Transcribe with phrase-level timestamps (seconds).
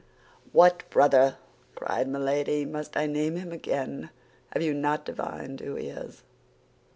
[0.51, 1.35] "What, brother!"
[1.75, 4.09] cried Milady, "must I name him again?
[4.51, 6.23] Have you not yet divined who he is?"